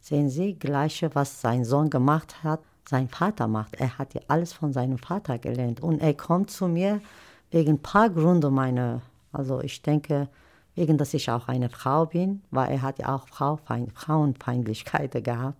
[0.00, 3.76] Sehen Sie, gleiche, was sein Sohn gemacht hat, sein Vater macht.
[3.76, 5.82] Er hat ja alles von seinem Vater gelernt.
[5.82, 7.02] Und er kommt zu mir
[7.50, 10.28] wegen ein paar Gründe meine, also ich denke,
[10.74, 15.58] wegen, dass ich auch eine Frau bin, weil er hat ja auch Frauenfeindlichkeiten gehabt.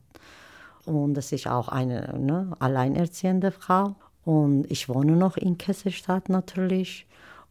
[0.87, 3.95] Und dass ich auch eine ne, alleinerziehende Frau.
[4.25, 7.07] Und ich wohne noch in Kesselstadt natürlich.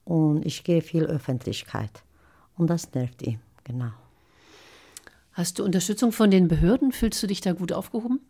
[0.06, 2.02] Und ich gehe viel Öffentlichkeit.
[2.58, 3.92] Und das nervt ihn, genau.
[5.34, 6.92] Hast du Unterstützung von den Behörden?
[6.92, 8.22] Fühlst du dich da gut aufgehoben?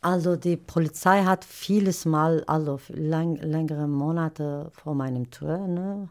[0.00, 6.08] Also die Polizei hat vieles Mal, also lang, längere Monate vor meinem Tour, ne,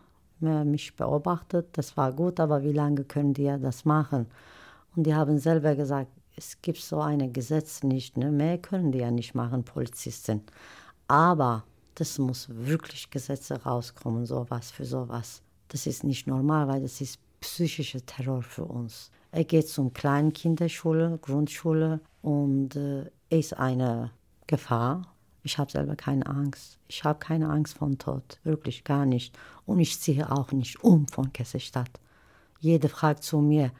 [0.65, 1.69] mich beobachtet.
[1.73, 4.27] Das war gut, aber wie lange können die ja das machen?
[4.95, 8.31] Und die haben selber gesagt, es gibt so ein Gesetz nicht, ne?
[8.31, 10.43] mehr können die ja nicht machen, Polizisten.
[11.07, 11.63] Aber
[11.95, 15.41] das muss wirklich Gesetze rauskommen, sowas für sowas.
[15.69, 19.11] Das ist nicht normal, weil das ist psychischer Terror für uns.
[19.31, 24.11] Er geht zum Kleinkinderschule, Grundschule und äh, ist eine
[24.47, 25.13] Gefahr.
[25.43, 26.77] Ich habe selber keine Angst.
[26.87, 29.37] Ich habe keine Angst vom Tod, wirklich gar nicht.
[29.65, 31.99] Und ich ziehe auch nicht um von Kesselstadt.
[32.59, 33.71] Jeder fragt zu mir,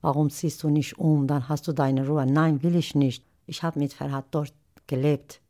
[0.00, 2.26] warum ziehst du nicht um, dann hast du deine Ruhe.
[2.26, 3.24] Nein, will ich nicht.
[3.46, 4.52] Ich habe mit Ferhat dort
[4.86, 5.40] gelebt.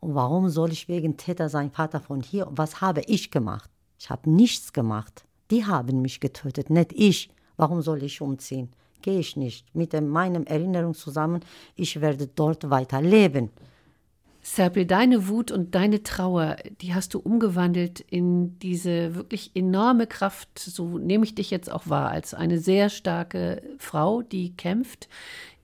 [0.00, 2.48] Und warum soll ich wegen Täter sein Vater von hier?
[2.50, 3.70] Was habe ich gemacht?
[3.98, 5.24] Ich habe nichts gemacht.
[5.50, 7.30] Die haben mich getötet, nicht ich.
[7.56, 8.70] Warum soll ich umziehen?
[9.02, 9.74] Gehe ich nicht.
[9.74, 11.40] Mit meinem Erinnerung zusammen,
[11.76, 13.50] ich werde dort weiter leben.
[14.42, 20.58] Serpil, deine Wut und deine Trauer, die hast du umgewandelt in diese wirklich enorme Kraft,
[20.58, 25.08] so nehme ich dich jetzt auch wahr, als eine sehr starke Frau, die kämpft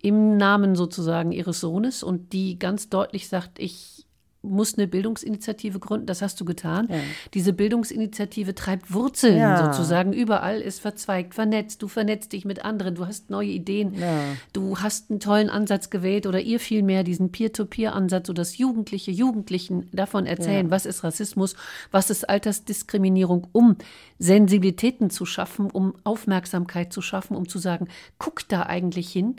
[0.02, 4.05] im Namen sozusagen ihres Sohnes und die ganz deutlich sagt, ich
[4.50, 6.06] muss eine Bildungsinitiative gründen.
[6.06, 6.88] Das hast du getan.
[6.90, 6.96] Ja.
[7.34, 9.72] Diese Bildungsinitiative treibt Wurzeln ja.
[9.72, 11.82] sozusagen überall, ist verzweigt, vernetzt.
[11.82, 13.94] Du vernetzt dich mit anderen, du hast neue Ideen.
[13.94, 14.20] Ja.
[14.52, 19.88] Du hast einen tollen Ansatz gewählt oder ihr vielmehr diesen Peer-to-Peer-Ansatz, so dass Jugendliche Jugendlichen
[19.92, 21.56] davon erzählen, was ist Rassismus,
[21.90, 23.76] was ist Altersdiskriminierung, um
[24.18, 29.36] Sensibilitäten zu schaffen, um Aufmerksamkeit zu schaffen, um zu sagen, guck da eigentlich hin.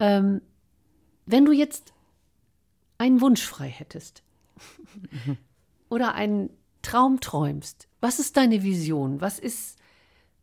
[0.00, 0.40] Ähm,
[1.26, 1.92] wenn du jetzt
[2.98, 4.22] einen Wunsch frei hättest,
[5.88, 6.50] oder einen
[6.82, 9.20] Traum träumst, was ist deine Vision?
[9.20, 9.78] Was ist,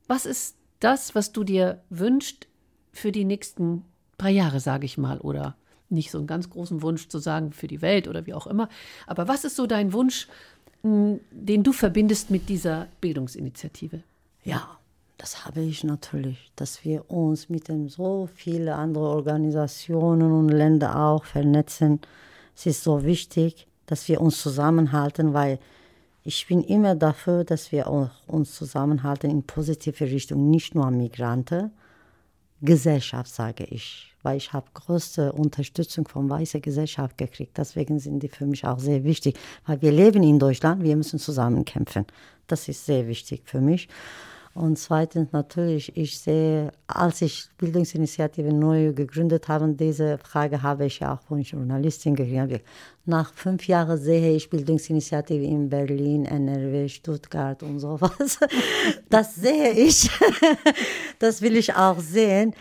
[0.07, 2.47] was ist das, was du dir wünschst
[2.91, 3.83] für die nächsten
[4.17, 5.55] paar Jahre, sage ich mal, oder
[5.89, 8.69] nicht so einen ganz großen Wunsch zu sagen für die Welt oder wie auch immer.
[9.07, 10.27] Aber was ist so dein Wunsch,
[10.83, 14.03] den du verbindest mit dieser Bildungsinitiative?
[14.43, 14.77] Ja,
[15.17, 20.95] das habe ich natürlich, dass wir uns mit den so vielen anderen Organisationen und Ländern
[20.95, 22.01] auch vernetzen.
[22.55, 25.59] Es ist so wichtig, dass wir uns zusammenhalten, weil
[26.23, 31.71] ich bin immer dafür, dass wir uns zusammenhalten in positive Richtung, nicht nur Migranten,
[32.61, 37.57] Gesellschaft, sage ich, weil ich habe größte Unterstützung von weißer Gesellschaft gekriegt.
[37.57, 41.19] Deswegen sind die für mich auch sehr wichtig, weil wir leben in Deutschland, wir müssen
[41.19, 42.05] zusammen kämpfen.
[42.47, 43.87] Das ist sehr wichtig für mich.
[44.55, 51.05] Und zweitens natürlich, ich sehe, als ich Bildungsinitiative neu gegründet habe, diese Frage habe ich
[51.05, 52.65] auch von Journalistin gekriegt.
[53.05, 58.39] Nach fünf Jahren sehe ich Bildungsinitiative in Berlin, NRW, Stuttgart und sowas.
[59.09, 60.09] Das sehe ich.
[61.19, 62.53] Das will ich auch sehen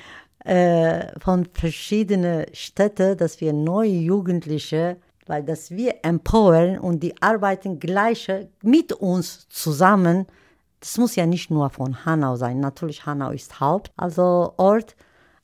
[0.45, 7.79] äh, von verschiedenen Städten, dass wir neue Jugendliche weil dass wir empowern und die arbeiten
[7.79, 8.31] gleich
[8.63, 10.27] mit uns zusammen
[10.85, 12.61] das muss ja nicht nur von Hanau sein.
[12.61, 14.97] Natürlich, Hanau ist Haupt, also Ort,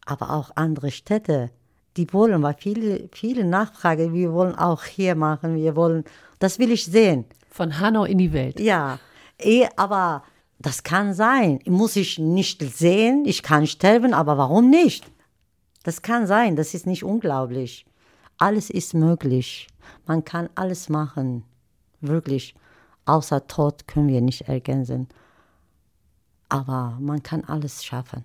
[0.04, 1.50] aber auch andere Städte.
[1.96, 6.04] Die wollen, weil viele, viele Nachfrage, wir wollen auch hier machen, wir wollen,
[6.40, 7.24] das will ich sehen.
[7.48, 8.60] Von Hanau in die Welt.
[8.60, 8.98] Ja,
[9.38, 10.24] eh, aber
[10.58, 11.60] das kann sein.
[11.64, 15.10] Muss ich nicht sehen, ich kann sterben, aber warum nicht?
[15.84, 17.86] Das kann sein, das ist nicht unglaublich.
[18.36, 19.68] Alles ist möglich.
[20.06, 21.44] Man kann alles machen.
[22.02, 22.54] Wirklich.
[23.06, 25.08] Außer Tod können wir nicht ergänzen.
[26.50, 28.24] Aber man kann alles schaffen.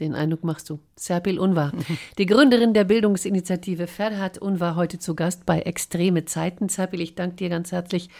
[0.00, 0.80] Den Eindruck machst du.
[0.96, 1.72] Serpil Unvar,
[2.18, 6.68] die Gründerin der Bildungsinitiative Ferhat Unvar, heute zu Gast bei Extreme Zeiten.
[6.68, 8.10] Serpil, ich danke dir ganz herzlich,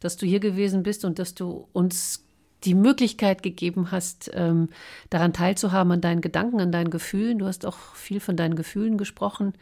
[0.00, 2.24] dass du hier gewesen bist und dass du uns
[2.64, 4.68] die Möglichkeit gegeben hast, ähm,
[5.10, 7.38] daran teilzuhaben, an deinen Gedanken, an deinen Gefühlen.
[7.38, 9.54] Du hast auch viel von deinen Gefühlen gesprochen.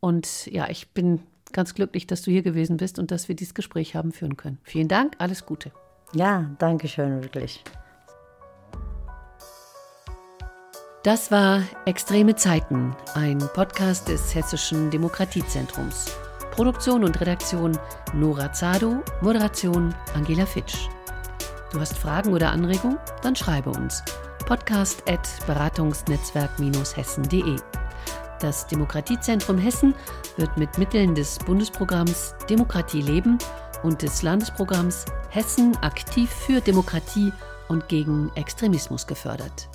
[0.00, 1.20] Und ja, ich bin
[1.52, 4.58] ganz glücklich, dass du hier gewesen bist und dass wir dieses Gespräch haben führen können.
[4.62, 5.72] Vielen Dank, alles Gute.
[6.14, 7.62] Ja, danke schön, wirklich.
[11.02, 16.16] Das war Extreme Zeiten, ein Podcast des Hessischen Demokratiezentrums.
[16.52, 17.76] Produktion und Redaktion
[18.14, 20.76] Nora Zado, Moderation Angela Fitsch.
[21.72, 22.98] Du hast Fragen oder Anregungen?
[23.20, 24.04] Dann schreibe uns.
[24.46, 27.56] Podcast at beratungsnetzwerk-hessen.de.
[28.38, 29.96] Das Demokratiezentrum Hessen
[30.36, 33.38] wird mit Mitteln des Bundesprogramms Demokratie leben
[33.82, 37.32] und des Landesprogramms Hessen aktiv für Demokratie
[37.66, 39.68] und gegen Extremismus gefördert.